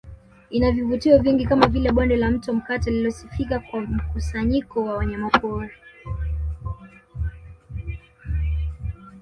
[0.49, 5.71] Ina vivutio vingi kama vile Bonde la Mto Mkata linalosifika kwa mkusanyiko wa wanyamapori